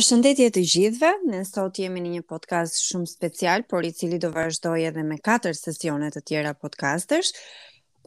Përshëndetje 0.00 0.44
të 0.56 0.60
gjithve, 0.72 1.08
ne 1.30 1.38
sot 1.44 1.76
jemi 1.82 2.00
në 2.00 2.10
një 2.10 2.20
podcast 2.32 2.78
shumë 2.86 3.08
special, 3.10 3.64
por 3.72 3.84
i 3.84 3.90
cili 3.92 4.16
do 4.20 4.30
vazhdojë 4.32 4.86
edhe 4.88 5.02
me 5.04 5.18
katër 5.28 5.52
sesione 5.58 6.08
të 6.14 6.22
tjera 6.30 6.52
podcastesh, 6.62 7.34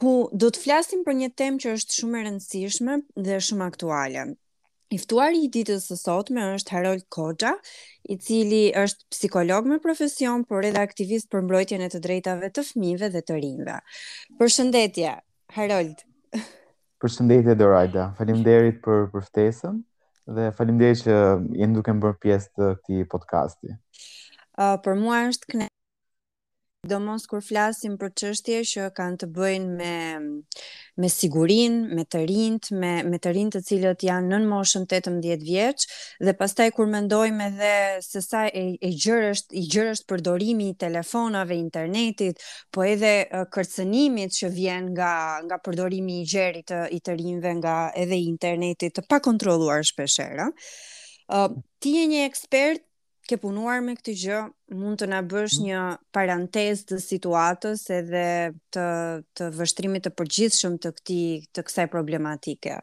ku 0.01 0.13
do 0.41 0.49
të 0.55 0.63
flasim 0.63 1.03
për 1.05 1.17
një 1.19 1.29
temë 1.41 1.61
që 1.65 1.75
është 1.75 1.99
shumë 1.99 2.17
e 2.17 2.23
rëndësishme 2.29 2.95
dhe 3.27 3.37
shumë 3.49 3.67
aktuale. 3.69 4.23
I 4.95 4.99
ftuari 5.03 5.43
i 5.45 5.51
ditës 5.59 5.85
së 5.91 5.99
sotme 6.01 6.47
është 6.55 6.75
Harold 6.79 7.05
Koxha, 7.13 7.53
i 8.09 8.17
cili 8.25 8.63
është 8.87 9.05
psikolog 9.13 9.69
me 9.75 9.77
profesion, 9.85 10.47
por 10.49 10.65
edhe 10.71 10.81
aktivist 10.89 11.29
për 11.29 11.45
mbrojtjen 11.45 11.85
e 11.85 11.93
të 11.93 12.01
drejtave 12.09 12.49
të 12.57 12.65
fëmijëve 12.73 13.13
dhe 13.19 13.25
të 13.29 13.37
rinjve. 13.45 13.77
Përshëndetje, 14.41 15.13
Harold. 15.61 16.01
Përshëndetje 17.05 17.59
Dorida. 17.61 18.09
Faleminderit 18.17 18.81
për 18.89 19.11
për 19.13 19.29
ftesën 19.29 19.83
dhe 20.37 20.49
faleminderit 20.57 21.01
që 21.05 21.15
jeni 21.61 21.75
duke 21.77 21.93
më 21.97 22.03
bërë 22.05 22.19
pjesë 22.25 22.51
të 22.57 22.69
këtij 22.83 23.07
podcasti. 23.15 23.75
Uh, 24.55 24.77
për 24.87 24.97
mua 25.03 25.23
është 25.31 25.51
kënaqësi 25.51 25.79
do 26.83 26.97
mos 26.99 27.23
kur 27.31 27.39
flasim 27.45 27.93
për 28.01 28.09
çështje 28.19 28.55
që 28.69 28.87
kanë 28.97 29.19
të 29.23 29.27
bëjnë 29.37 29.67
me 29.79 29.93
me 31.03 31.09
sigurinë, 31.09 31.95
me 31.97 32.03
të 32.05 32.19
rinjt, 32.29 32.67
me 32.81 32.89
me 33.11 33.17
të 33.23 33.31
rinjt 33.37 33.55
të 33.55 33.61
cilët 33.69 34.03
janë 34.05 34.27
nën 34.33 34.43
moshën 34.49 34.83
18 34.91 35.39
vjeç 35.47 35.85
dhe 36.27 36.35
pastaj 36.41 36.67
kur 36.75 36.89
mendojmë 36.91 37.47
edhe 37.47 37.71
se 38.09 38.21
sa 38.25 38.43
e, 38.49 38.65
e 38.77 38.91
është 38.91 39.59
i 39.61 39.63
gjërë 39.73 39.95
është 39.95 40.09
përdorimi 40.11 40.67
i 40.73 40.77
telefonave, 40.85 41.55
internetit, 41.57 42.43
po 42.69 42.83
edhe 42.91 43.13
kërcënimit 43.55 44.35
që 44.37 44.51
vjen 44.59 44.91
nga 44.93 45.13
nga 45.47 45.61
përdorimi 45.65 46.19
i 46.21 46.29
gjerit 46.35 46.67
të 46.69 46.83
i 46.99 46.99
të 47.01 47.17
rinjve 47.23 47.55
nga 47.63 47.77
edhe 48.03 48.19
internetit 48.29 48.97
të 48.99 49.07
pakontrolluar 49.09 49.87
shpesh 49.87 50.19
herë. 50.21 50.51
Uh, 51.33 51.49
ti 51.79 51.95
je 51.97 52.09
një 52.11 52.25
ekspert 52.27 52.83
ke 53.29 53.37
punuar 53.39 53.79
me 53.83 53.93
këtë 53.95 54.13
gjë 54.21 54.37
mund 54.77 54.99
të 54.99 55.07
na 55.11 55.19
bësh 55.23 55.57
mm. 55.59 55.65
një 55.67 55.81
parantezë 56.15 56.87
të 56.91 56.99
situatës 57.03 57.83
edhe 57.97 58.23
të 58.75 58.87
të 59.39 59.49
vështrimit 59.59 60.05
të 60.07 60.11
përgjithshëm 60.19 60.75
të 60.83 60.91
këtij 60.97 61.43
të 61.55 61.65
kësaj 61.69 61.85
problematike. 61.93 62.77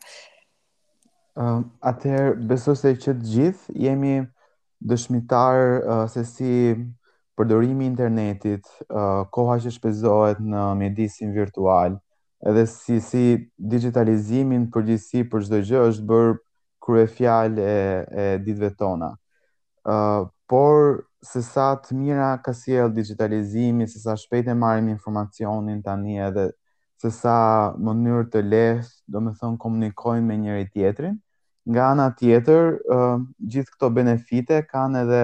Ëm 1.41 1.61
uh, 1.61 1.66
atëherë 1.92 2.33
besoj 2.50 2.74
se 2.80 2.94
që 3.00 3.14
të 3.18 3.33
gjithë 3.34 3.77
jemi 3.84 4.14
dëshmitar 4.91 5.62
uh, 5.78 6.05
se 6.08 6.24
si 6.27 6.55
përdorimi 7.38 7.86
i 7.86 7.88
internetit, 7.91 8.64
uh, 8.91 9.22
koha 9.33 9.58
që 9.64 9.72
shpenzohet 9.77 10.41
në 10.44 10.64
mjedisin 10.83 11.30
virtual, 11.36 11.96
edhe 12.48 12.64
si 12.68 12.98
si 13.05 13.22
digitalizimin 13.74 14.66
përgjithësi 14.72 15.27
për 15.33 15.46
çdo 15.46 15.62
gjë 15.68 15.84
është 15.92 16.08
bërë 16.11 16.34
kryefjalë 16.80 17.64
e, 17.77 17.80
e 18.20 18.27
ditëve 18.44 18.72
tona 18.80 19.12
por 20.47 21.05
se 21.23 21.42
sa 21.42 21.75
të 21.77 21.95
mira 21.95 22.39
ka 22.45 22.53
sjell 22.53 22.91
digitalizimi, 22.92 23.86
se 23.89 23.98
sa 24.00 24.17
shpejt 24.17 24.48
e 24.48 24.55
marrim 24.55 24.89
informacionin 24.89 25.83
tani 25.83 26.19
edhe 26.20 26.50
se 27.00 27.11
sa 27.11 27.73
mënyrë 27.81 28.27
të 28.33 28.41
lehtë, 28.45 28.89
domethënë 29.08 29.56
komunikojmë 29.58 30.27
me 30.27 30.36
njëri 30.36 30.67
tjetrin. 30.73 31.14
Nga 31.64 31.84
ana 31.92 32.11
tjetër, 32.19 32.75
gjithë 33.53 33.73
këto 33.73 33.89
benefite 33.95 34.61
kanë 34.69 35.05
edhe 35.05 35.23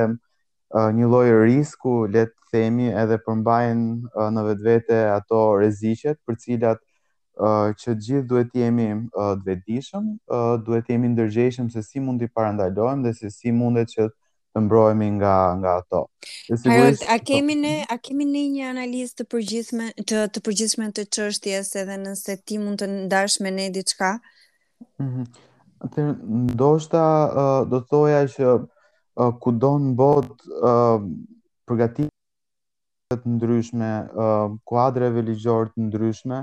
një 0.97 1.09
lloj 1.09 1.29
risku, 1.45 2.07
le 2.09 2.27
të 2.27 2.35
themi, 2.53 2.89
edhe 2.97 3.19
përmbajnë 3.27 4.31
në 4.33 4.47
vetvete 4.49 5.01
ato 5.13 5.41
rreziqet 5.59 6.17
për 6.25 6.37
cilat 6.41 6.79
uh, 7.37 7.73
që 7.77 7.95
gjithë 8.05 8.29
duhet 8.31 8.55
jemi 8.57 8.87
uh, 8.95 9.33
të 9.41 9.49
vetëdijshëm, 9.51 10.05
uh, 10.33 10.53
duhet 10.65 10.87
jemi 10.93 11.11
ndërgjeshëm 11.13 11.67
se 11.75 11.83
si 11.85 12.01
mund 12.01 12.23
të 12.23 12.31
parandalojmë 12.39 13.05
dhe 13.05 13.13
se 13.19 13.33
si 13.35 13.53
mundet 13.53 13.91
që 13.93 14.07
të 14.07 14.17
të 14.57 14.63
mbrojemi 14.65 15.11
nga 15.21 15.35
nga 15.61 15.73
ato. 15.83 16.01
E 16.53 16.57
sigurisht. 16.57 17.05
A 17.05 17.19
po. 17.19 17.25
kemi 17.29 17.55
ne, 17.61 17.77
a 17.93 17.97
kemi 18.01 18.25
ne 18.25 18.43
një 18.57 18.69
analizë 18.73 19.17
të 19.21 19.27
përgjithshme 19.35 19.89
të 20.09 20.23
të 20.33 20.43
përgjithshme 20.49 20.89
të 20.97 21.05
çështjes 21.17 21.73
edhe 21.83 21.99
nëse 22.07 22.37
ti 22.49 22.59
mund 22.63 22.81
të 22.81 22.89
ndash 22.95 23.41
me 23.45 23.53
ne 23.59 23.69
diçka? 23.77 24.15
Mhm. 25.03 25.27
Atë 25.85 26.07
ndoshta 26.57 27.05
do 27.71 27.83
thoja 27.91 28.23
që 28.33 28.55
kudo 29.45 29.73
në 29.85 29.91
botë 29.99 30.71
përgatitje 31.69 33.19
të 33.21 33.33
ndryshme, 33.37 33.91
kuadreve 34.67 35.21
ligjore 35.29 35.69
të 35.75 35.85
ndryshme 35.91 36.41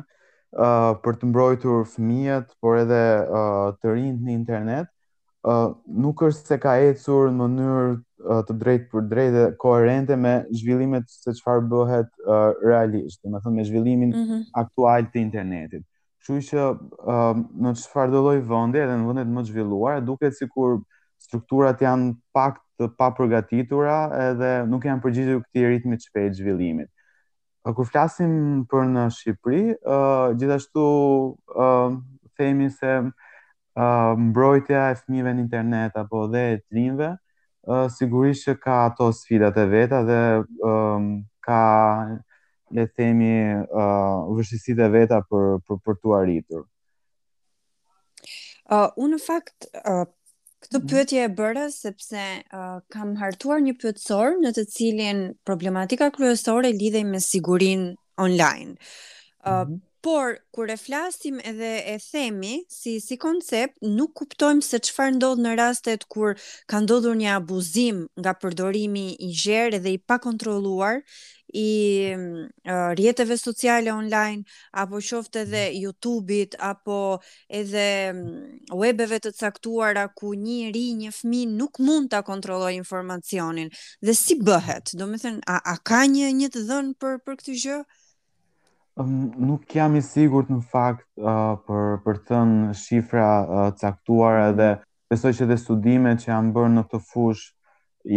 për 1.03 1.18
të 1.19 1.31
mbrojtur 1.31 1.81
fëmijët, 1.96 2.53
por 2.62 2.78
edhe 2.84 3.02
të 3.81 3.96
rinjt 3.97 4.22
në 4.22 4.38
internet 4.38 4.92
nuk 5.85 6.21
është 6.23 6.47
se 6.51 6.57
ka 6.63 6.75
ecur 6.81 7.29
në 7.31 7.35
mënyrë 7.41 8.41
të 8.47 8.55
drejtë 8.59 8.89
për 8.91 9.01
drejtë 9.11 9.43
koherente 9.59 10.15
me 10.15 10.35
zhvillimet 10.55 11.03
se 11.11 11.33
çfarë 11.35 11.65
bëhet 11.71 12.07
uh, 12.23 12.55
realisht, 12.63 13.19
do 13.23 13.51
me 13.51 13.63
zhvillimin 13.67 14.09
mm 14.09 14.23
-hmm. 14.23 14.43
aktual 14.53 15.03
të 15.03 15.19
internetit. 15.19 15.83
Kështu 16.19 16.37
që 16.47 16.63
uh, 16.71 17.35
në 17.63 17.73
çfarë 17.81 18.11
do 18.11 18.21
lloj 18.23 18.39
vendi, 18.49 18.77
edhe 18.79 18.95
në 18.95 19.07
vendet 19.07 19.27
më 19.27 19.43
zhvilluar, 19.43 19.47
zhvilluara, 19.99 20.05
duket 20.07 20.37
sikur 20.37 20.79
strukturat 21.19 21.81
janë 21.81 22.13
pak 22.33 22.59
të 22.79 22.87
papërgatitura 22.97 24.09
edhe 24.29 24.65
nuk 24.67 24.85
janë 24.85 25.01
përgjigjur 25.01 25.41
këtij 25.41 25.67
ritmi 25.69 25.95
të 25.95 26.03
shpejtë 26.07 26.33
zhvillimit. 26.35 26.87
Kur 27.75 27.85
flasim 27.85 28.65
për 28.71 28.83
në 28.95 29.03
Shqipëri, 29.11 29.75
uh, 29.87 30.37
gjithashtu 30.39 30.83
uh, 31.55 31.95
themi 32.37 32.69
se 32.69 32.91
mbrojtja 34.17 34.81
e 34.91 34.95
fëmijëve 35.00 35.34
në 35.34 35.44
internet 35.47 35.95
apo 35.97 36.25
dhe 36.31 36.41
e 36.53 36.57
trinjve, 36.67 37.07
uh, 37.66 37.88
sigurisht 37.95 38.47
që 38.47 38.56
ka 38.61 38.75
ato 38.89 39.11
sfidat 39.16 39.57
e 39.57 39.66
veta 39.72 40.03
dhe 40.07 40.19
um, 40.69 41.07
ka 41.44 41.61
le 42.73 42.85
të 42.89 42.94
themi 42.97 43.34
uh, 43.53 44.29
vështësitë 44.38 44.85
e 44.85 44.89
veta 44.94 45.22
për 45.29 45.57
për, 45.67 45.79
për 45.85 45.95
tu 46.01 46.13
arritur. 46.19 46.63
Uh, 48.72 48.89
unë 48.97 49.17
në 49.17 49.22
fakt, 49.25 49.66
uh, 49.81 50.05
këtë 50.63 50.79
mhm. 50.81 50.88
pëtje 50.94 51.23
e 51.28 51.31
bërë, 51.40 51.66
sepse 51.75 52.22
uh, 52.22 52.78
kam 52.94 53.16
hartuar 53.22 53.61
një 53.66 53.73
pëtësor 53.84 54.38
në 54.44 54.53
të 54.57 54.67
cilin 54.75 55.25
problematika 55.50 56.11
kryesore 56.16 56.72
lidhej 56.78 57.05
me 57.09 57.19
sigurin 57.19 57.90
online. 58.22 58.78
Uh, 59.44 59.66
mm 59.66 59.73
-hmm. 59.73 59.81
Por, 60.03 60.36
kur 60.52 60.68
e 60.68 60.75
flasim 60.86 61.38
edhe 61.50 61.69
e 61.88 61.96
themi, 62.12 62.56
si, 62.78 62.94
si 63.06 63.16
koncept, 63.25 63.75
nuk 63.97 64.12
kuptojmë 64.19 64.66
se 64.69 64.80
qëfar 64.84 65.14
ndodhë 65.16 65.44
në 65.46 65.53
rastet 65.59 66.03
kur 66.12 66.34
ka 66.72 66.81
ndodhur 66.84 67.16
një 67.19 67.30
abuzim 67.38 68.02
nga 68.19 68.34
përdorimi 68.41 69.06
i 69.16 69.30
gjerë 69.44 69.80
dhe 69.86 69.94
i 69.96 70.02
pakontroluar 70.12 71.00
i 71.62 71.68
uh, 72.18 72.19
mm, 72.19 72.44
rjetëve 73.00 73.38
sociale 73.44 73.94
online, 73.96 74.44
apo 74.84 75.00
qoftë 75.09 75.46
edhe 75.46 75.64
mm. 75.69 75.80
YouTube-it, 75.86 76.59
apo 76.72 77.00
edhe 77.62 77.88
mm, 78.12 78.46
webeve 78.84 79.22
të 79.24 79.31
caktuara 79.40 80.09
ku 80.20 80.34
një 80.41 80.74
ri, 80.75 80.85
një 81.00 81.16
fmi 81.22 81.46
nuk 81.56 81.80
mund 81.80 82.12
të 82.12 82.25
kontrollojë 82.34 82.81
informacionin. 82.84 83.72
Dhe 84.03 84.18
si 84.25 84.35
bëhet? 84.52 84.91
Do 85.00 85.08
me 85.14 85.24
thënë, 85.24 85.46
a, 85.47 85.62
a 85.64 85.80
ka 85.80 86.03
një 86.18 86.34
një 86.41 86.52
të 86.58 86.68
dhënë 86.74 86.97
për, 87.00 87.22
për 87.25 87.40
këtë 87.41 87.62
gjë? 87.64 87.81
Nuk 88.95 89.63
jam 89.73 89.95
i 89.97 90.03
sigur 90.05 90.43
të 90.45 90.53
në 90.59 90.63
fakt 90.69 91.07
uh, 91.17 91.55
për, 91.65 91.85
për 92.05 92.17
të 92.19 92.25
thënë 92.29 92.73
shifra 92.77 93.27
uh, 93.41 93.69
caktuar 93.81 94.35
mhm. 94.37 94.51
edhe 94.51 94.67
besoj 95.09 95.31
që 95.39 95.47
dhe 95.49 95.57
studime 95.57 96.11
që 96.21 96.29
janë 96.29 96.53
bërë 96.53 96.71
në 96.75 96.83
të 96.91 96.99
fush 97.07 97.47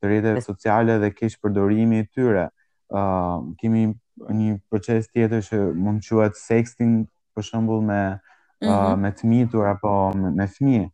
të 0.00 0.06
rrjete 0.06 0.40
sociale 0.42 0.98
dhe 1.02 1.10
kish 1.14 1.38
përdorimi 1.42 2.00
i 2.02 2.06
tyre. 2.14 2.48
Uh, 2.90 3.44
kemi 3.60 3.92
një 4.16 4.58
proces 4.70 5.06
tjetër 5.12 5.40
që 5.48 5.56
mund 5.74 6.02
quhet 6.02 6.34
sexting 6.34 7.06
për 7.38 7.46
shembull 7.48 7.82
me 7.86 7.96
mm 8.16 8.66
-hmm. 8.66 8.68
uh, 8.68 8.96
me 8.98 9.12
të 9.14 9.30
mitur 9.30 9.68
apo 9.70 9.94
me, 10.18 10.32
me 10.40 10.46
fëmijë. 10.54 10.86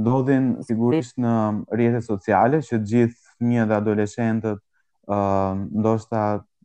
ndodhin 0.00 0.46
sigurisht 0.66 1.18
në 1.22 1.32
rrjetet 1.74 2.06
sociale 2.06 2.60
që 2.66 2.80
të 2.80 2.88
gjithë 2.92 3.36
fëmijët 3.38 3.70
dhe 3.70 3.78
adoleshentët 3.78 4.58
ë 4.58 4.58
uh, 4.58 5.52
ndoshta 5.80 6.24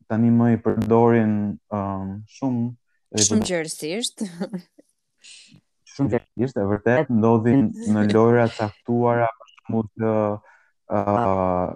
tani 0.10 0.30
më 0.38 0.48
i 0.56 0.60
përdorin 0.66 1.34
um, 1.78 2.10
shumë 2.36 3.24
shumë 3.28 3.48
gjerësisht. 3.50 4.26
Shumë 5.96 6.12
gjerësisht, 6.14 6.60
e 6.62 6.66
vërtet 6.74 7.14
ndodhin 7.16 7.70
në 7.96 8.08
lojra 8.14 8.46
caktuara 8.58 9.30
për 9.40 9.56
shumë 9.62 9.88
të 9.94 10.12
uh, 10.92 11.68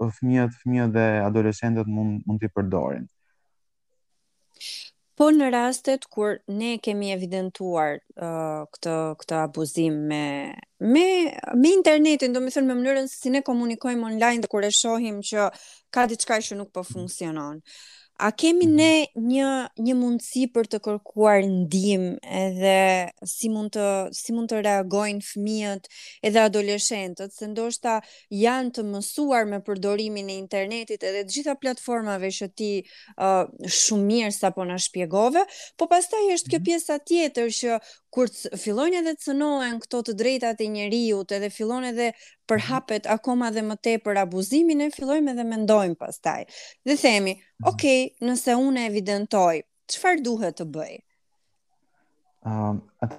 fëmijët, 0.03 0.59
fëmijët 0.65 0.93
dhe 0.93 1.07
adoleshentët 1.25 1.87
mund 1.87 2.21
mund 2.27 2.41
t'i 2.41 2.49
përdorin. 2.53 3.07
Po 5.21 5.27
në 5.31 5.49
rastet 5.53 6.07
kur 6.15 6.39
ne 6.61 6.69
kemi 6.87 7.11
evidentuar 7.15 7.99
uh, 7.99 8.63
këtë 8.77 8.95
këtë 9.23 9.37
abuzim 9.43 9.99
me 10.13 10.21
me 10.95 11.05
me 11.61 11.73
internetin, 11.77 12.33
do 12.33 12.41
të 12.47 12.55
thënë 12.57 12.69
me 12.73 12.77
mënyrën 12.79 13.11
se 13.13 13.19
si 13.27 13.33
ne 13.35 13.43
komunikojmë 13.51 14.09
online 14.13 14.45
dhe 14.47 14.51
kur 14.55 14.65
e 14.65 14.71
shohim 14.79 15.21
që 15.33 15.51
ka 15.99 16.07
diçka 16.15 16.41
që 16.49 16.57
nuk 16.63 16.73
po 16.79 16.85
funksionon. 16.95 17.61
Uh, 17.61 17.77
a 18.25 18.31
kemi 18.31 18.67
mhm. 18.67 18.77
ne 18.77 19.29
një 19.29 19.83
një 19.83 19.95
mundësi 20.01 20.43
për 20.55 20.69
të 20.71 20.79
kërkuar 20.85 21.43
ndihmë 21.43 22.13
edhe 22.43 22.75
si 23.27 23.51
mund 23.51 23.75
të 23.75 23.87
si 24.15 24.35
mund 24.37 24.53
të 24.53 24.61
reagojnë 24.67 25.25
fëmijët 25.29 25.89
edhe 26.29 26.43
adoleshentët 26.47 27.35
se 27.35 27.49
ndoshta 27.51 27.97
janë 28.45 28.73
të 28.77 28.85
mësuar 28.93 29.49
me 29.51 29.59
përdorimin 29.67 30.31
e 30.31 30.39
internetit 30.39 31.03
edhe 31.09 31.25
të 31.25 31.35
gjitha 31.37 31.57
platformave 31.65 32.31
që 32.39 32.49
ti 32.61 32.71
uh, 33.17 33.49
shumë 33.81 34.07
mirë 34.13 34.31
sapo 34.37 34.63
na 34.71 34.79
shpjegove, 34.87 35.43
po 35.77 35.91
pastaj 35.91 36.31
është 36.37 36.55
kjo 36.55 36.63
mhm. 36.63 36.71
pjesa 36.71 36.99
tjetër 37.11 37.51
që 37.59 37.81
kur 38.13 38.29
fillojnë 38.61 38.99
edhe 39.01 39.15
të 39.17 39.25
cënohen 39.25 39.79
këto 39.81 39.99
të 40.09 40.15
drejtat 40.21 40.59
e 40.61 40.67
njeriut, 40.71 41.29
edhe 41.33 41.49
fillon 41.53 41.85
edhe 41.89 42.09
mhm. 42.11 42.17
përhapet 42.51 43.05
akoma 43.15 43.49
dhe 43.55 43.63
më 43.65 43.77
tepër 43.87 44.15
abuzimi, 44.27 44.75
ne 44.77 44.87
fillojmë 44.93 45.29
edhe 45.33 45.45
mendojmë 45.49 45.97
pastaj. 46.01 46.43
Dhe 46.85 46.95
themi, 47.01 47.35
mhm. 47.39 47.41
ok, 47.73 47.85
nëse 48.29 48.53
unë 48.61 48.79
e 48.85 48.89
evidentoj, 48.93 49.57
çfarë 49.95 50.25
duhet 50.27 50.55
të 50.61 50.65
bëj? 50.77 50.95
Ëm, 52.53 52.77
um, 53.07 53.11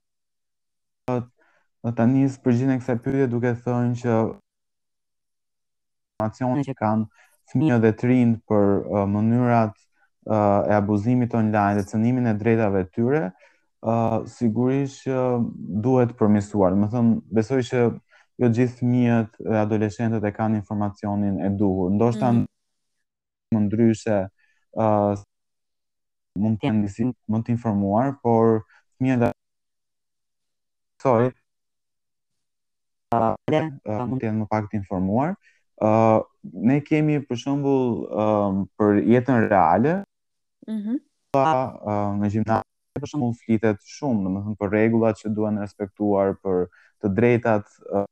ata 1.90 2.04
nis 2.08 2.34
për 2.44 2.52
gjinën 2.60 2.80
e 2.80 2.80
pyetje 2.96 3.26
duke 3.32 3.52
thënë 3.66 3.94
që 4.04 4.14
informacionet 4.20 6.66
që 6.70 6.76
kanë 6.80 7.04
fëmijë 7.52 7.78
dhe 7.84 7.92
të 7.98 8.04
rinjt 8.12 8.38
për 8.48 8.66
uh, 8.82 9.06
mënyrat 9.16 9.74
uh, 9.76 10.62
e 10.70 10.72
abuzimit 10.78 11.32
online 11.36 11.78
dhe 11.82 11.88
cënimin 11.90 12.26
e 12.32 12.34
drejtave 12.40 12.82
të 12.88 12.92
tyre, 13.00 13.24
sigurisht 14.26 15.04
që 15.08 15.16
duhet 15.84 16.14
përmisuar. 16.20 16.76
Më 16.80 16.88
thëmë, 16.94 17.18
besoj 17.36 17.62
që 17.68 17.82
jo 18.42 18.48
gjithë 18.50 18.88
mjët 18.90 19.36
dhe 19.44 19.58
adoleshentët 19.60 20.24
e 20.24 20.32
kanë 20.36 20.60
informacionin 20.62 21.40
e 21.46 21.50
duhur. 21.58 21.90
Ndo 21.92 22.12
shtë 22.16 22.30
mm 22.32 22.40
-hmm. 22.46 23.56
më 23.56 23.60
ndryshe 23.66 24.20
uh, 24.80 25.14
mund 26.42 26.58
të 26.62 26.72
ndisi 26.74 27.10
mund 27.28 27.44
të 27.46 27.52
informuar, 27.54 28.16
por 28.24 28.64
mjët 29.00 29.20
dhe 29.26 29.32
soj 31.04 31.26
uh, 33.12 33.36
mund 34.08 34.22
të 34.22 34.26
jenë 34.28 34.40
më 34.40 34.48
pak 34.50 34.70
të 34.72 34.78
informuar. 34.80 35.36
Uh, 35.84 36.22
ne 36.68 36.80
kemi 36.82 37.20
për 37.20 37.36
shumbull 37.38 38.08
uh, 38.08 38.66
për 38.78 39.04
jetën 39.12 39.48
reale 39.50 40.04
mm 40.68 40.80
-hmm. 40.80 40.98
pa, 41.32 41.44
uh, 41.84 42.12
në 42.20 42.63
e 42.94 43.00
për 43.02 43.10
shumë 43.10 43.28
flitet 43.42 43.80
shumë, 43.90 44.20
në 44.24 44.32
më 44.34 44.42
thëmë 44.46 44.58
për 44.60 44.72
regullat 44.76 45.20
që 45.22 45.30
duen 45.38 45.56
respektuar 45.62 46.34
për 46.46 46.66
të 47.02 47.10
drejtat 47.18 47.72
uh, 47.98 48.04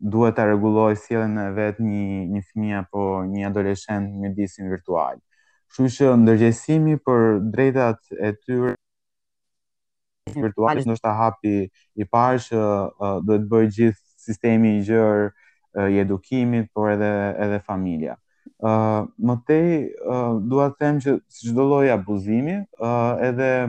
duhet 0.00 0.34
ta 0.36 0.44
rregulloj 0.44 0.96
sjelljen 0.96 1.36
si 1.38 1.42
e 1.44 1.50
vet 1.56 1.78
një 1.80 2.24
një 2.32 2.40
fëmijë 2.50 2.78
apo 2.82 3.02
një 3.26 3.46
adoleshent 3.48 4.18
me 4.20 4.28
disin 4.34 4.68
virtual. 4.70 5.16
Kështu 5.66 5.88
që 5.94 6.10
ndërgjegjësimi 6.22 6.98
për 7.04 7.24
drejtat 7.52 7.98
e 8.14 8.32
tyre 8.44 8.74
virtuale 10.36 10.84
është 10.94 11.12
hapi 11.18 11.54
i 11.70 12.04
parë 12.04 12.42
që 12.48 13.24
do 13.26 13.38
të 13.40 13.48
bëj 13.52 13.66
gjithë 13.78 14.22
sistemi 14.26 14.76
i 14.78 14.84
gjerë 14.84 15.88
i 15.92 15.98
edukimit, 16.00 16.70
por 16.72 16.88
edhe 16.92 17.10
edhe 17.44 17.58
familja. 17.66 18.14
Ë 18.64 18.70
uh, 18.72 19.08
më 19.28 19.34
tej 19.48 19.66
uh, 20.08 20.38
dua 20.48 20.70
të 20.72 20.78
them 20.80 21.00
që 21.04 21.12
çdo 21.42 21.64
lloj 21.68 21.90
abuzimi, 21.92 22.54
ë 22.80 22.88
uh, 22.88 23.20
edhe 23.26 23.48
ë 23.66 23.68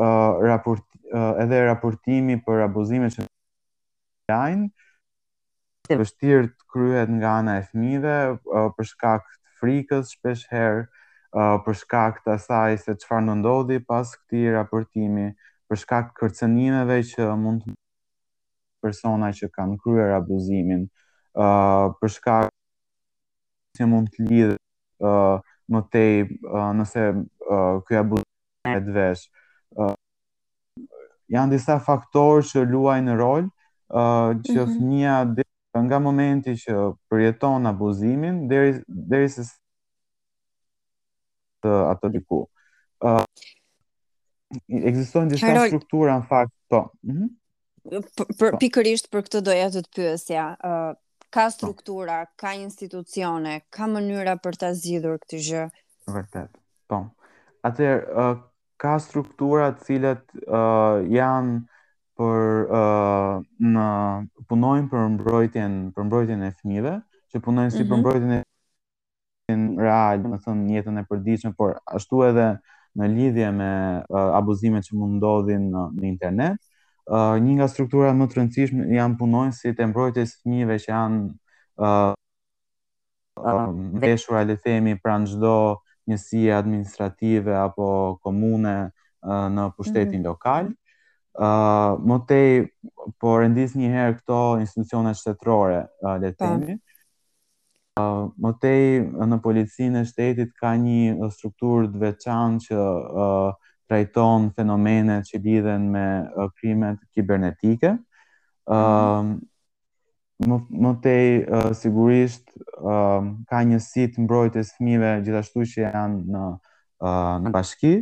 uh, 0.00 0.38
raport 0.48 0.82
uh, 1.12 1.34
edhe 1.44 1.58
raportimi 1.66 2.38
për 2.46 2.62
abuzimet 2.64 3.12
që 3.18 3.26
online, 3.26 4.70
uh, 4.70 4.83
është 5.84 5.96
vështirë 6.00 6.46
të 6.48 6.62
kryhet 6.72 7.10
nga 7.20 7.30
ana 7.38 7.54
e 7.60 7.64
fëmijëve 7.70 8.68
për 8.76 8.86
shkak 8.88 9.26
të 9.28 9.50
frikës 9.60 10.12
shpesh 10.16 10.44
herë 10.48 11.44
për 11.66 11.76
shkak 11.80 12.22
të 12.24 12.32
asaj 12.40 12.76
se 12.84 12.94
çfarë 13.02 13.26
do 13.28 13.34
ndodhi 13.42 13.78
pas 13.88 14.08
këtij 14.16 14.48
raportimi, 14.54 15.26
për 15.68 15.80
shkak 15.84 16.08
të 16.10 16.16
kërcënimeve 16.22 16.96
që 17.12 17.28
mund 17.42 17.66
të 17.66 17.74
persona 18.84 19.28
që 19.36 19.50
kanë 19.58 19.76
kryer 19.84 20.14
abuzimin, 20.16 20.86
për 22.00 22.14
shkak 22.16 22.48
se 23.76 23.88
mund 23.90 24.08
të 24.14 24.26
lidh 24.28 24.54
në 24.56 24.58
uh, 25.04 25.38
më 25.72 25.80
tej 25.92 26.12
uh, 26.46 26.68
nëse 26.80 27.04
uh, 27.12 27.80
ky 27.88 27.96
abuzim 27.98 28.68
është 28.72 28.92
vetë. 28.94 29.26
uh, 29.84 29.96
janë 31.34 31.56
disa 31.58 31.76
faktorë 31.82 32.44
që 32.52 32.62
luajnë 32.72 33.16
rol, 33.20 33.50
uh, 33.50 34.30
që 34.46 34.54
mm 34.60 34.64
-hmm. 34.64 34.76
fëmia 34.78 35.16
dhe 35.34 35.42
Po 35.74 35.82
nga 35.82 35.98
momenti 35.98 36.52
që 36.54 36.74
përjeton 37.10 37.64
abuzimin 37.66 38.34
deri 38.50 38.76
deri 38.86 39.26
se 39.34 39.42
të 41.66 41.72
atë 41.94 42.10
diku. 42.14 42.38
Ë 43.02 43.14
uh, 43.18 43.24
ekzistojnë 44.90 45.32
disa 45.34 45.64
struktura 45.72 46.20
në 46.20 46.28
fakt 46.30 46.54
po. 46.70 46.84
Mm 47.02 47.16
-hmm. 47.16 47.32
Për 48.38 48.54
po. 48.54 48.60
pikërisht 48.62 49.10
për 49.10 49.26
këtë 49.26 49.42
doja 49.50 49.66
të 49.74 49.82
të 49.88 49.90
pyesja, 49.98 50.46
ë 50.62 50.70
uh, 50.70 50.94
ka 51.34 51.48
po. 51.48 51.56
struktura, 51.56 52.20
ka 52.38 52.54
institucione, 52.54 53.56
ka 53.74 53.90
mënyra 53.90 54.38
për 54.46 54.60
ta 54.62 54.70
zgjidhur 54.78 55.18
këtë 55.24 55.42
gjë. 55.48 55.64
Vërtet. 56.14 56.54
Po. 56.86 57.02
Atëherë 57.66 58.02
uh, 58.14 58.38
ka 58.78 58.94
struktura 59.02 59.72
të 59.74 59.90
cilat 59.90 60.22
uh, 60.46 61.02
janë 61.18 61.58
për 62.18 62.48
uh, 62.70 63.40
në 63.58 63.84
punojnë 64.50 64.90
për 64.90 65.06
mbrojtjen 65.16 65.74
për 65.94 66.06
mbrojtjen 66.08 66.44
e 66.46 66.50
fëmijëve, 66.60 66.92
që 67.34 67.40
punojnë 67.46 67.72
si 67.74 67.78
mm 67.78 67.80
-hmm. 67.80 67.88
për 67.88 67.94
mhm. 67.94 68.00
mbrojtjen 68.00 68.32
e 68.38 68.42
në 69.60 69.86
real, 69.86 70.22
më 70.34 70.38
thënë, 70.44 70.66
njetën 70.70 71.00
e 71.00 71.04
përditshme, 71.10 71.52
por 71.58 71.72
ashtu 71.94 72.22
edhe 72.28 72.44
në 72.98 73.08
lidhje 73.16 73.50
me 73.52 73.70
uh, 74.08 74.36
abuzimet 74.38 74.86
që 74.86 74.96
mund 75.00 75.18
ndodhin 75.18 75.66
në, 75.74 75.84
në 75.98 76.08
internet, 76.08 76.60
uh, 77.10 77.34
një 77.42 77.56
nga 77.58 77.68
struktura 77.68 78.14
më 78.14 78.28
të 78.30 78.38
rëndësishme 78.38 78.86
janë 78.94 79.18
punojnë 79.20 79.56
si 79.58 79.72
të 79.74 79.90
mbrojtjes 79.90 80.36
fëmijëve 80.42 80.78
që 80.84 80.90
janë 80.90 81.24
uh, 81.82 82.12
uh, 83.42 84.44
le 84.46 84.54
të 84.54 84.60
themi 84.62 84.94
pra 85.02 85.18
në 85.18 85.34
gjdo 85.34 85.56
njësi 86.06 86.50
administrative 86.52 87.54
apo 87.58 88.18
komune 88.22 88.76
uh, 88.86 89.46
në 89.56 89.70
pushtetin 89.76 90.10
mm 90.20 90.22
-hmm. 90.22 90.30
lokal, 90.30 90.72
Uh, 91.34 91.96
më 91.98 92.16
tej, 92.30 92.66
po 93.18 93.32
rendis 93.42 93.72
një 93.74 93.88
herë 93.90 94.12
këto 94.20 94.36
institucione 94.62 95.10
shtetërore, 95.18 95.80
uh, 96.06 96.12
le 96.22 96.28
të 96.30 96.38
themi. 96.38 96.76
Uh, 97.98 98.28
më 98.38 98.52
tej 98.62 98.82
në 99.32 99.38
policinë 99.42 100.02
e 100.04 100.06
shtetit 100.06 100.52
ka 100.60 100.76
një 100.78 101.26
strukturë 101.34 101.90
të 101.90 102.02
veçantë 102.04 102.64
që 102.70 102.78
uh, 102.78 103.50
trajton 103.90 104.46
fenomenet 104.56 105.26
që 105.26 105.42
lidhen 105.42 105.90
me 105.90 106.04
uh, 106.28 106.46
krimet 106.54 107.02
kibernetike. 107.10 107.96
Ëm 108.70 108.78
mhm. 108.78 109.34
uh, 109.42 109.50
më, 110.44 110.56
më 110.86 110.94
tej 111.04 111.26
uh, 111.46 111.68
sigurisht 111.78 112.46
uh, 112.78 113.22
ka 113.50 113.64
një 113.74 113.82
sit 113.82 114.18
mbrojtës 114.22 114.70
fëmijëve 114.78 115.12
gjithashtu 115.26 115.66
që 115.74 115.86
janë 115.86 116.24
në 116.34 116.46
uh, 116.54 117.36
në 117.42 117.52
bashki, 117.54 117.94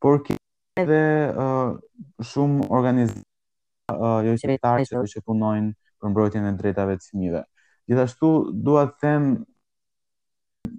por 0.00 0.20
ki 0.24 0.36
dhe 0.82 1.30
shumë 2.32 2.66
organizata 2.70 3.22
uh, 3.94 4.22
jo 4.26 4.34
qytetare 4.40 4.82
që, 4.84 4.98
që 5.12 5.20
punojnë 5.24 5.72
për 6.02 6.10
mbrojtjen 6.10 6.48
e 6.48 6.52
drejtave 6.58 6.96
të 6.98 7.08
fëmijëve. 7.10 7.42
Gjithashtu 7.88 8.30
dua 8.66 8.86
të 8.90 8.96
them 9.04 9.28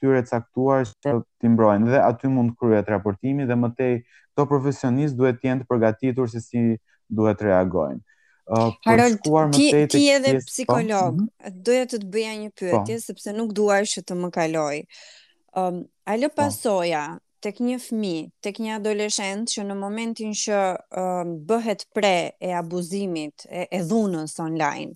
tyre 0.00 0.22
caktuar 0.28 0.84
që 1.04 1.14
ti 1.40 1.50
mbrojnë 1.52 1.90
dhe 1.92 2.00
aty 2.08 2.30
mund 2.32 2.54
kryhet 2.60 2.88
raportimi 2.92 3.44
dhe 3.48 3.56
më 3.62 3.72
tej 3.78 3.96
këto 4.06 4.46
profesionistë 4.52 5.18
duhet 5.20 5.40
të 5.40 5.48
jenë 5.50 5.62
të 5.64 5.68
përgatitur 5.72 6.30
se 6.32 6.40
si 6.44 6.62
duhet 7.18 7.40
të 7.40 7.48
reagojnë. 7.50 8.00
Uh, 8.50 8.70
Harold, 8.88 9.18
ti, 9.54 9.66
ti 9.92 10.04
edhe 10.14 10.36
po? 10.40 10.46
psikolog, 10.48 11.20
mhm. 11.20 11.58
doja 11.66 11.84
të 11.92 12.00
të 12.02 12.08
bëja 12.14 12.36
një 12.38 12.48
po. 12.50 12.62
pyetje, 12.64 12.96
sepse 13.04 13.34
nuk 13.36 13.52
duaj 13.54 13.82
që 13.92 14.02
të 14.08 14.16
më 14.22 14.30
kaloj. 14.34 14.76
A 15.60 16.14
lë 16.18 16.30
po. 16.32 16.38
pasoja, 16.40 17.02
të 17.40 17.50
tek 17.50 17.60
një 17.64 17.76
fmi, 17.80 18.14
tek 18.44 18.58
një 18.60 18.74
adoleshent 18.78 19.52
që 19.54 19.62
në 19.64 19.74
momentin 19.80 20.32
që 20.36 20.58
bëhet 21.48 21.86
pre 21.96 22.14
e 22.36 22.50
abuzimit, 22.58 23.46
e 23.70 23.78
dhunës 23.80 24.34
online, 24.44 24.92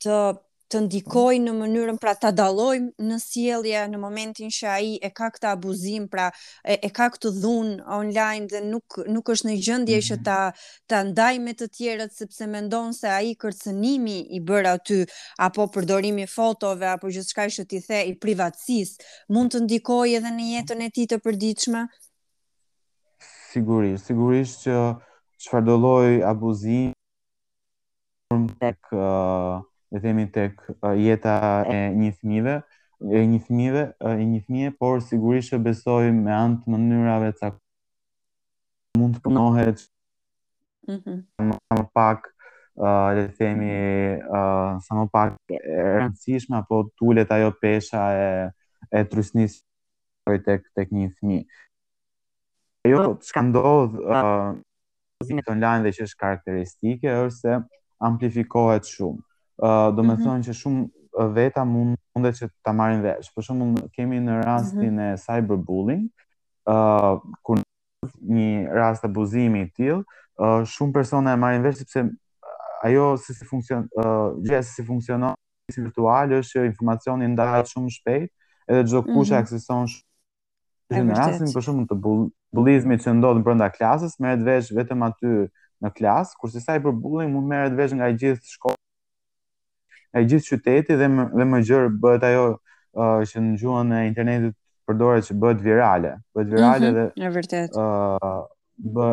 të 0.00 0.20
të 0.70 0.80
ndikojnë 0.88 1.44
në 1.46 1.52
mënyrën 1.56 1.98
pra 2.02 2.12
ta 2.18 2.30
dallojmë 2.34 3.06
në 3.08 3.16
sjellje 3.22 3.82
në 3.92 3.98
momentin 4.02 4.48
që 4.52 4.68
ai 4.70 4.88
e 5.06 5.10
ka 5.14 5.28
këtë 5.34 5.50
abuzim, 5.52 6.06
pra 6.10 6.24
e, 6.64 6.74
e 6.74 6.90
ka 6.94 7.06
këtë 7.14 7.30
dhun 7.38 7.68
online 7.96 8.48
dhe 8.50 8.62
nuk 8.66 8.98
nuk 9.14 9.30
është 9.34 9.50
në 9.50 9.54
gjendje 9.66 10.00
që 10.08 10.16
mhm. 10.18 10.24
ta 10.28 10.38
ta 10.90 11.02
ndajë 11.10 11.42
me 11.44 11.54
të 11.60 11.68
tjerët 11.78 12.14
sepse 12.16 12.48
mendon 12.50 12.92
se 12.98 13.08
ai 13.10 13.34
kërcënimi 13.38 14.16
i 14.38 14.42
bër 14.50 14.68
aty 14.74 15.00
apo 15.46 15.68
përdorimi 15.76 16.26
fotove 16.34 16.90
apo 16.96 17.12
gjithçka 17.14 17.46
që 17.58 17.66
ti 17.70 17.82
the 17.86 18.02
i 18.10 18.16
privatësisë 18.18 19.30
mund 19.36 19.54
të 19.54 19.62
ndikojë 19.68 20.18
edhe 20.18 20.34
në 20.34 20.48
jetën 20.56 20.82
e 20.82 20.90
tij 20.96 21.06
të 21.14 21.20
përditshme. 21.26 21.86
Sigurisht, 23.54 24.06
sigurisht 24.10 24.66
që 24.66 24.80
çfarëdo 25.44 25.76
lloj 25.80 26.18
abuzimi 26.26 26.92
tek 28.60 28.90
uh 28.92 29.62
le 29.96 30.00
themi 30.04 30.28
tek 30.30 30.60
jeta 31.00 31.64
e 31.72 31.76
një 31.96 32.10
fëmijëve 32.20 32.54
e 33.16 33.20
një 33.32 33.38
fëmijëve 33.48 33.82
e 34.12 34.24
një 34.28 34.40
fëmijë 34.46 34.72
por 34.80 35.00
sigurisht 35.04 35.54
e 35.56 35.60
besoj 35.64 36.10
me 36.16 36.32
anë 36.36 36.60
të 36.64 36.72
mënyrave 36.74 37.30
ca 37.40 37.50
mund 39.00 39.16
të 39.16 39.22
punohet 39.24 39.84
mm 40.88 40.98
-hmm. 41.00 41.52
më 41.78 41.86
pak 41.96 42.28
uh, 42.28 43.08
le 43.18 43.24
themi 43.40 43.72
uh, 44.20 44.76
sa 44.84 44.92
më 45.00 45.06
pak 45.12 45.36
e 45.56 45.58
rëndësishme 45.98 46.56
apo 46.60 46.84
tulet 46.96 47.30
ajo 47.36 47.50
pesha 47.62 48.02
e 48.24 48.26
e 48.92 49.02
trysnis 49.10 49.62
tek 50.48 50.62
tek 50.76 50.88
një 50.92 51.08
fëmijë 51.16 52.90
ajo 52.90 53.16
që 53.26 53.42
ndodh 53.48 53.94
uh, 54.12 54.52
online 55.52 55.82
dhe 55.84 55.90
që 55.96 56.00
është 56.06 56.20
karakteristike 56.22 57.08
është 57.22 57.40
se 57.40 57.54
amplifikohet 58.08 58.84
shumë 58.96 59.22
ë 59.64 59.68
do 59.96 60.02
të 60.02 60.10
mhm. 60.10 60.24
thonë 60.24 60.46
që 60.48 60.54
shumë 60.58 61.26
veta 61.36 61.62
mund 61.64 61.96
mundet 62.14 62.36
që 62.38 62.48
ta 62.64 62.72
marrin 62.76 63.00
vesh. 63.04 63.30
Për 63.34 63.46
shembull 63.48 63.86
kemi 63.96 64.18
në 64.20 64.40
rastin 64.44 64.92
mhm. 64.92 65.06
e 65.06 65.18
cyberbullying, 65.24 66.06
ë 66.68 66.76
kur 67.46 67.62
një 68.30 68.70
rast 68.76 69.06
abuzimi 69.08 69.64
i 69.64 69.70
tillë, 69.76 70.02
shumë 70.76 70.92
persona 70.96 71.32
e 71.34 71.40
marrin 71.40 71.62
vesh 71.64 71.80
sepse 71.82 72.02
ajo 72.84 73.06
si 73.18 73.32
si 73.34 73.46
funksionon, 73.48 73.88
gjë 74.44 74.60
si 74.68 74.84
funksionon 74.84 75.32
si 75.72 75.80
virtual 75.82 76.36
është 76.36 76.60
që 76.60 76.66
informacioni 76.68 77.30
ndahet 77.32 77.72
shumë 77.72 77.94
shpejt, 77.96 78.28
edhe 78.70 78.82
çdo 78.86 79.04
kush 79.08 79.32
e 79.32 79.38
mhm. 79.38 79.42
akseson 79.42 79.86
shumë 79.90 81.06
në 81.12 81.20
rastin 81.22 81.52
për 81.56 81.64
shembull 81.64 81.88
të 81.88 82.16
bullizmit 82.56 83.02
që 83.06 83.16
ndodh 83.18 83.42
brenda 83.44 83.70
klasës, 83.74 84.18
merret 84.20 84.44
vesh 84.46 84.74
vetëm 84.76 85.08
aty 85.08 85.38
në 85.82 85.92
klasë, 85.96 86.36
kurse 86.40 86.60
cyberbullying 86.64 87.32
mund 87.34 87.48
merret 87.50 87.74
vesh 87.76 87.92
nga 87.98 88.08
gjithë 88.14 88.52
shkolla 88.52 88.75
e 90.16 90.24
gjithë 90.30 90.56
qyteti 90.56 90.96
dhe 91.00 91.06
më, 91.12 91.24
dhe 91.36 91.46
më 91.52 91.58
gjërë 91.68 91.92
bëhet 92.02 92.24
ajo 92.30 92.46
uh, 92.54 93.22
që 93.28 93.42
në 93.44 93.56
gjuhën 93.60 93.92
e 93.98 94.02
internetit 94.08 94.56
përdoret 94.88 95.26
që 95.28 95.36
bëhet 95.42 95.64
virale, 95.66 96.12
bëhet 96.36 96.52
virale 96.54 96.90
mm 96.90 97.00
-hmm, 97.16 97.46
dhe 97.50 97.70
uh, 97.82 98.40
bë 98.96 99.06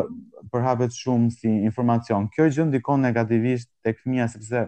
përhapet 0.52 0.92
shumë 1.00 1.30
si 1.38 1.50
informacion. 1.70 2.28
Kjo 2.34 2.46
gjë 2.48 2.68
ndikon 2.70 3.00
negativisht 3.04 3.70
tek 3.84 4.00
fëmia 4.00 4.28
sepse 4.28 4.64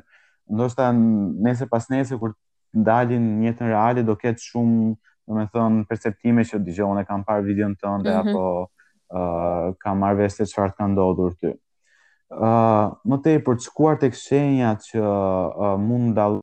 ndoshta 0.50 0.92
nëse 0.96 1.66
pas 1.72 1.84
nëse 1.92 2.16
kur 2.20 2.32
ndalin 2.76 3.24
në 3.40 3.46
jetën 3.48 3.68
reale 3.72 4.02
do 4.02 4.14
ketë 4.22 4.42
shumë, 4.50 4.94
domethënë, 5.28 5.84
perceptime 5.88 6.42
që 6.48 6.62
dëgjojnë 6.64 7.00
e 7.02 7.04
kanë 7.04 7.24
parë 7.28 7.44
videon 7.50 7.74
tënd 7.82 8.04
mm 8.04 8.12
-hmm. 8.12 8.22
apo 8.22 8.42
ë 9.12 9.90
uh, 9.90 9.98
marrë 10.00 10.18
vesh 10.18 10.36
se 10.38 10.44
çfarë 10.52 10.76
ka 10.76 10.86
ndodhur 10.86 11.32
ty 11.40 11.54
uh, 12.32 12.86
më 13.08 13.16
tej 13.24 13.36
për 13.46 13.58
të 13.58 13.66
skuar 13.66 13.98
tek 14.00 14.16
shenjat 14.18 14.84
që 14.90 15.02
uh, 15.02 15.76
mund 15.82 16.14
dalë 16.16 16.40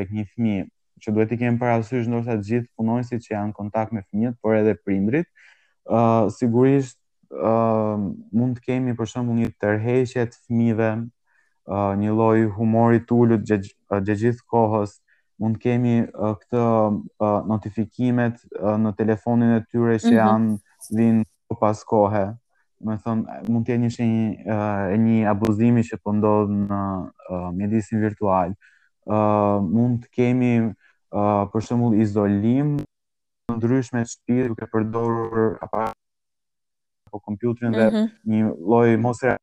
tek 0.00 0.10
një 0.10 0.24
fëmijë 0.34 0.64
që 1.04 1.12
duhet 1.14 1.32
i 1.34 1.38
kemë 1.40 1.60
parasysh 1.60 2.08
ndoshta 2.08 2.38
të 2.40 2.48
gjithë 2.48 2.70
punonjësit 2.78 3.24
që 3.24 3.34
janë 3.34 3.50
në 3.52 3.56
kontakt 3.58 3.92
me 3.92 4.00
fëmijët, 4.06 4.36
por 4.40 4.54
edhe 4.56 4.72
prindrit. 4.84 5.26
ë 5.92 5.98
uh, 6.00 6.24
sigurisht 6.32 6.96
ë 7.30 7.50
uh, 7.50 8.06
mund 8.32 8.54
të 8.56 8.62
kemi 8.64 8.94
për 8.96 9.08
shembull 9.10 9.36
një 9.36 9.50
tërheqje 9.60 10.24
të 10.32 10.38
fëmijëve, 10.46 10.88
uh, 11.68 11.92
një 12.00 12.14
lloj 12.16 12.38
humori 12.56 13.02
të 13.04 13.14
ulët 13.20 13.44
gjatë 13.48 14.00
gjithë 14.22 14.46
kohës 14.48 14.96
mund 15.42 15.58
kemi 15.60 15.98
uh, 16.06 16.34
këtë 16.40 16.62
uh, 16.64 17.42
notifikimet 17.52 18.40
uh, 18.56 18.78
në 18.80 18.94
telefonin 18.96 19.58
e 19.58 19.62
tyre 19.70 19.98
që 20.00 20.08
mhm. 20.08 20.16
janë 20.16 20.48
mm 20.48 20.56
-hmm. 20.56 20.96
vinë 20.98 21.58
pas 21.60 21.84
kohe 21.84 22.24
me 22.84 22.96
të 22.96 23.02
thon 23.04 23.22
mund 23.48 23.66
të 23.66 23.74
jetë 23.74 23.82
një 23.82 23.92
shenjë 23.96 24.56
e 24.94 24.98
një, 25.00 25.16
abuzimi 25.32 25.84
që 25.88 25.98
po 26.04 26.12
ndodh 26.16 26.52
në 26.54 26.80
mjedisin 27.58 28.02
virtual. 28.04 28.54
ë 29.04 29.12
uh, 29.20 29.58
mund 29.60 29.98
të 30.06 30.08
kemi 30.16 30.50
uh, 30.64 31.44
për 31.52 31.60
shembull 31.66 31.98
izolim 32.00 32.70
në 33.50 33.58
ndryshme 33.58 34.00
të 34.00 34.12
shpirë 34.14 34.46
duke 34.54 34.68
përdorur 34.72 35.58
aparatë 35.60 37.12
po 37.12 37.20
kompjuterin 37.20 37.72
mm 37.72 37.74
-hmm. 37.74 37.90
dhe 37.90 38.00
mhm. 38.00 38.06
një 38.24 38.54
loj 38.72 38.96
mosre 39.04 39.34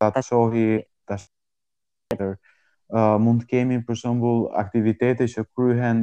të 0.00 0.08
të 0.14 0.22
shohi 0.28 0.64
të 0.80 1.18
shohi 1.26 2.30
uh, 2.32 3.16
mund 3.20 3.44
të 3.44 3.50
kemi 3.52 3.82
për 3.84 4.00
shumbull 4.00 4.48
aktivitete 4.64 5.28
që 5.34 5.44
kryhen 5.52 6.00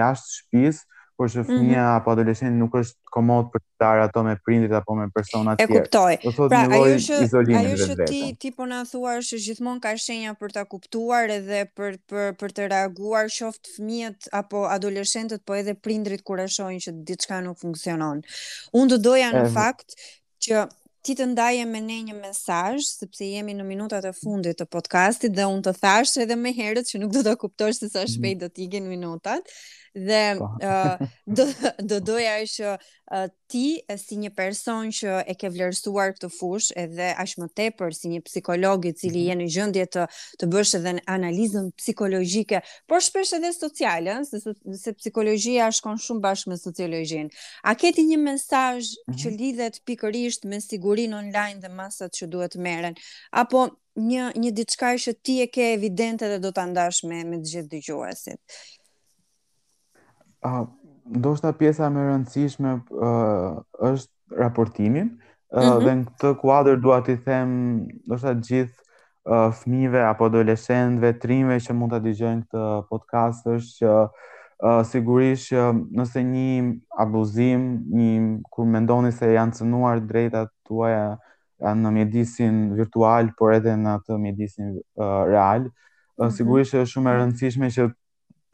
jashtë 0.00 0.34
shpisë 0.40 0.93
kurse 1.16 1.38
mhm. 1.40 1.46
fëmia 1.48 1.62
mm 1.62 1.86
-hmm. 1.86 1.96
apo 1.98 2.10
adoleshenti 2.10 2.56
nuk 2.58 2.74
është 2.80 2.96
komod 3.16 3.44
për 3.52 3.60
të 3.64 3.82
dar 3.82 3.96
ato 4.04 4.22
me 4.28 4.34
prindrit 4.46 4.72
apo 4.80 4.94
me 5.00 5.06
persona 5.16 5.56
të 5.56 5.66
tjerë. 5.66 5.80
E 5.80 5.80
kuptoj. 5.80 6.12
pra, 6.50 6.60
ajo 6.60 6.96
lloj 6.96 7.60
Ajo 7.60 7.74
që 7.88 8.06
ti 8.12 8.20
ti 8.42 8.50
po 8.56 8.66
na 8.70 8.80
thua 8.92 9.12
është 9.20 9.38
gjithmonë 9.46 9.80
ka 9.84 9.92
shenja 10.06 10.34
për 10.40 10.52
ta 10.56 10.64
kuptuar 10.72 11.30
edhe 11.38 11.60
për 11.76 11.90
për 12.10 12.32
për 12.40 12.50
të 12.56 12.68
reaguar 12.74 13.26
qoftë 13.38 13.68
fëmijët 13.76 14.28
apo 14.40 14.64
adoleshentët 14.76 15.42
po 15.50 15.54
edhe 15.60 15.74
prindrit 15.74 16.22
kur 16.28 16.38
e 16.46 16.48
shohin 16.56 16.80
që 16.86 16.90
diçka 17.10 17.40
nuk 17.46 17.58
funksionon. 17.64 18.22
Unë 18.80 18.88
do 18.94 18.98
doja 19.08 19.30
në 19.36 19.44
e... 19.48 19.52
fakt 19.58 19.88
që 20.46 20.66
ti 21.06 21.12
të 21.14 21.26
ndaje 21.30 21.64
me 21.70 21.80
ne 21.90 21.98
një 22.08 22.14
mesazh 22.24 22.84
sepse 22.98 23.24
jemi 23.36 23.52
në 23.54 23.64
minutat 23.70 24.04
e 24.10 24.12
fundit 24.24 24.56
të 24.60 24.64
podcastit 24.74 25.32
dhe 25.38 25.44
unë 25.54 25.62
të 25.66 25.72
thash 25.80 26.16
edhe 26.26 26.36
më 26.44 26.50
herët 26.58 26.86
që 26.90 27.00
nuk 27.02 27.12
do 27.16 27.22
ta 27.28 27.34
kuptosh 27.42 27.78
se 27.80 27.86
sa 27.94 28.00
mhm. 28.02 28.10
shpejt 28.14 28.38
do 28.44 28.46
të 28.46 28.60
ikin 28.66 28.84
minutat 28.94 29.44
dhe 29.96 30.36
po. 30.38 30.48
do 31.26 31.46
do 31.82 32.00
doja 32.00 32.42
që 32.48 32.72
ti 33.46 33.78
si 33.98 34.16
një 34.18 34.30
person 34.34 34.90
që 34.90 35.22
e 35.30 35.34
ke 35.38 35.50
vlerësuar 35.54 36.14
këtë 36.16 36.30
fushë 36.34 36.74
edhe 36.84 37.10
aq 37.14 37.34
më 37.38 37.48
tepër 37.60 37.94
si 37.94 38.10
një 38.10 38.22
psikolog 38.26 38.88
i 38.90 38.92
cili 38.92 39.22
mhm. 39.22 39.28
je 39.28 39.34
në 39.40 39.48
gjendje 39.54 39.86
të 39.94 40.06
të 40.42 40.48
bësh 40.54 40.72
edhe 40.80 40.94
analizën 41.14 41.70
psikologjike, 41.80 42.60
por 42.90 43.02
shpesh 43.06 43.34
edhe 43.38 43.52
sociale, 43.54 44.18
se 44.26 44.42
se 44.84 44.96
psikologjia 44.98 45.70
shkon 45.72 45.98
shumë 46.02 46.24
bashkë 46.26 46.50
me 46.52 46.58
sociologjin. 46.58 47.30
A 47.62 47.74
ke 47.78 47.92
ti 47.94 48.02
një 48.10 48.18
mesazh 48.26 48.94
që 49.14 49.30
mhm. 49.30 49.38
lidhet 49.40 49.80
pikërisht 49.86 50.44
me 50.50 50.58
sigurinë 50.60 51.18
online 51.22 51.60
dhe 51.62 51.70
masat 51.70 52.18
që 52.18 52.26
duhet 52.34 52.52
të 52.58 52.64
merren 52.66 52.94
apo 53.30 53.68
një 53.94 54.32
një 54.42 54.50
diçka 54.52 54.90
që 54.98 55.12
ti 55.22 55.38
e 55.44 55.52
ke 55.54 55.72
evidente 55.76 56.26
dhe 56.28 56.40
do 56.42 56.50
ta 56.52 56.66
ndash 56.66 57.04
me 57.06 57.22
me 57.24 57.36
të 57.38 57.46
gjithë 57.52 57.70
dëgjuesit 57.76 58.42
uh, 60.46 60.66
do 61.24 61.32
shta 61.36 61.52
pjesa 61.58 61.88
me 61.92 62.02
rëndësishme 62.08 62.72
uh, 62.82 63.88
është 63.90 64.40
raportimin 64.40 65.08
uh, 65.14 65.58
mm 65.58 65.68
-hmm. 65.70 65.84
dhe 65.86 65.94
në 65.98 66.06
këtë 66.10 66.32
kuadrë 66.42 66.80
dua 66.84 67.00
t'i 67.04 67.16
i 67.18 67.22
them 67.26 67.48
do 68.08 68.18
shta 68.18 68.34
gjithë 68.34 68.76
uh, 68.76 69.50
fmive 69.60 70.02
apo 70.08 70.28
do 70.28 70.44
trimëve 70.46 71.12
trimve 71.20 71.60
që 71.66 71.72
mund 71.76 71.92
të 71.92 72.00
dëgjojnë 72.06 72.42
këtë 72.44 72.64
podcast 72.90 73.46
është 73.56 73.76
që 73.82 74.08
Uh, 74.64 74.82
sigurisht 74.86 75.50
nëse 75.92 76.20
një 76.24 76.80
abuzim, 77.02 77.62
një 77.96 78.40
kur 78.50 78.64
mendoni 78.66 79.12
se 79.12 79.26
janë 79.32 79.52
cënuar 79.52 80.00
drejtat 80.06 80.48
tuaja 80.66 81.16
në 81.60 81.90
mjedisin 81.92 82.54
virtual, 82.74 83.28
por 83.38 83.52
edhe 83.52 83.74
në 83.74 83.90
atë 83.96 84.18
mjedisin 84.18 84.70
uh, 84.96 85.24
real, 85.26 85.66
mhm. 86.18 86.30
sigurisht 86.30 86.74
është 86.74 86.92
shumë 86.92 87.10
e 87.10 87.14
mhm. 87.14 87.20
rëndësishme 87.20 87.66
që 87.76 87.90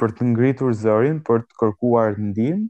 për 0.01 0.15
të 0.19 0.27
ngritur 0.33 0.75
zërin, 0.81 1.19
për 1.29 1.45
të 1.45 1.59
kërkuar 1.61 2.17
ndihmë, 2.29 2.67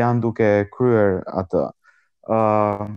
janë 0.00 0.20
duke 0.24 0.50
kryer 0.76 1.20
atë. 1.42 1.66
uh, 2.32 2.88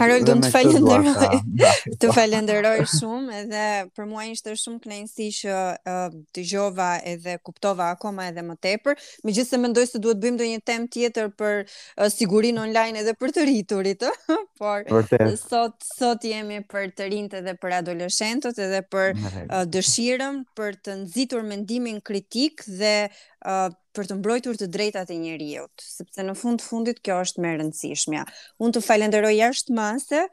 Harold, 0.00 0.26
unë 0.28 0.42
të 0.42 0.50
falenderoj. 0.54 1.28
të 2.02 2.08
falenderoj 2.14 2.80
shumë 2.90 3.36
edhe 3.42 3.64
për 3.94 4.08
mua 4.08 4.24
ishte 4.26 4.54
shumë 4.58 4.80
kënaqësi 4.84 5.28
që 5.36 5.52
uh, 5.64 6.16
të 6.34 6.44
gjova 6.50 6.88
edhe 7.12 7.36
kuptova 7.46 7.90
akoma 7.94 8.26
edhe 8.30 8.42
më 8.44 8.56
tepër. 8.64 8.98
Megjithëse 9.24 9.60
mendoj 9.62 9.84
se 9.92 10.02
duhet 10.02 10.18
bëjmë 10.24 10.38
ndonjë 10.40 10.62
temë 10.68 10.90
tjetër 10.96 11.30
për 11.38 11.60
uh, 11.62 12.08
sigurinë 12.12 12.62
online 12.64 13.04
edhe 13.04 13.14
për 13.20 13.34
të 13.36 13.46
rriturit, 13.48 14.06
por 14.60 14.90
sot 15.44 15.76
sot 15.86 16.24
jemi 16.28 16.60
për 16.68 16.90
të 16.98 17.10
rinjtë 17.14 17.40
edhe 17.44 17.54
për 17.62 17.76
adoleshentët 17.80 18.60
edhe 18.66 18.82
për 18.92 19.12
uh, 19.12 19.62
dëshirën 19.76 20.42
për 20.58 20.80
të 20.86 20.98
nxitur 21.04 21.46
mendimin 21.48 22.00
kritik 22.04 22.64
dhe 22.66 22.96
për 23.40 24.08
të 24.10 24.16
mbrojtur 24.20 24.58
të 24.60 24.66
drejtat 24.70 25.10
e 25.10 25.16
njeriut, 25.18 25.72
sepse 25.80 26.24
në 26.26 26.34
fund 26.38 26.62
fundit 26.64 27.00
kjo 27.04 27.20
është 27.24 27.42
më 27.44 27.50
e 27.54 27.58
rëndësishmja. 27.62 28.24
Unë 28.60 28.74
të 28.76 28.82
falenderoj 28.84 29.32
jashtë 29.36 29.76
mase 29.78 30.26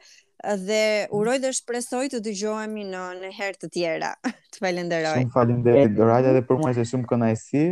dhe 0.62 0.82
uroj 1.18 1.38
dhe 1.42 1.50
shpresoj 1.56 2.04
të 2.12 2.20
dëgjohemi 2.22 2.84
në 2.92 3.04
në 3.22 3.30
herë 3.38 3.60
të 3.64 3.70
tjera. 3.74 4.12
të 4.54 4.62
falenderoj. 4.62 5.14
Shumë 5.24 5.34
faleminderit 5.34 5.96
Dorada 5.98 6.36
dhe 6.36 6.44
për 6.50 6.60
mua 6.60 6.70
është 6.74 6.86
shumë 6.92 7.10
kënaqësi. 7.10 7.64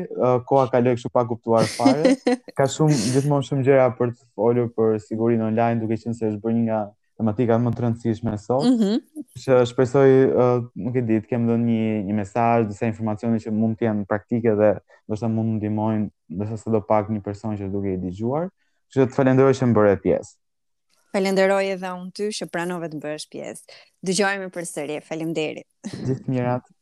Koha 0.48 0.64
kaloi 0.72 0.96
kështu 0.96 1.12
pa 1.14 1.26
kuptuar 1.30 1.68
fare. 1.76 2.16
Ka 2.58 2.66
shumë 2.66 2.96
gjithmonë 3.14 3.50
shumë 3.50 3.68
gjëra 3.68 3.90
për 4.00 4.16
të 4.16 4.30
folur 4.34 4.72
për 4.80 4.98
sigurinë 5.04 5.46
online, 5.52 5.84
duke 5.84 6.00
qenë 6.00 6.18
se 6.22 6.32
është 6.32 6.42
bërë 6.48 6.58
një 6.60 6.66
nga 6.70 6.82
tematika 7.16 7.56
më 7.60 7.72
të 7.72 7.82
rëndësishme 7.84 8.34
e 8.36 8.40
sot. 8.40 8.64
Ëh. 8.64 8.70
Mm 8.70 8.76
-hmm. 8.78 9.24
Që 9.42 9.58
shpresoj, 9.70 10.10
uh, 10.28 10.64
nuk 10.84 10.96
e 10.96 11.02
di, 11.08 11.18
të 11.24 11.28
kem 11.32 11.46
dhënë 11.48 11.64
një 11.68 12.04
një 12.10 12.14
mesazh, 12.20 12.68
disa 12.70 12.88
informacione 12.90 13.38
që 13.40 13.50
mund 13.56 13.76
të 13.80 13.86
jenë 13.88 14.04
praktike 14.10 14.54
dhe 14.60 14.70
do 15.08 15.14
të 15.16 15.28
mund 15.32 15.56
të 15.56 15.56
ndihmojnë, 15.62 16.06
nëse 16.40 16.60
të 16.64 16.72
do 16.76 16.80
pak 16.88 17.10
një 17.10 17.22
person 17.24 17.56
që 17.56 17.70
duhet 17.72 17.96
i 17.98 18.02
dëgjuar. 18.06 18.48
Që 18.94 19.06
të 19.08 19.16
falenderoj 19.16 19.54
që 19.58 19.66
mbërë 19.72 19.92
e 19.92 19.98
pjesë. 20.04 20.32
Falenderoj 21.16 21.64
edhe 21.74 21.90
unë 22.00 22.12
ty 22.14 22.26
që 22.38 22.46
pranove 22.52 22.88
të 22.92 23.00
bësh 23.02 23.26
e 23.26 23.30
pjesë. 23.32 23.62
Dëgjojmë 24.06 24.48
për 24.52 24.64
sërje, 24.74 25.00
falim 25.08 25.32
Gjithë 25.36 26.24
mirat. 26.30 26.75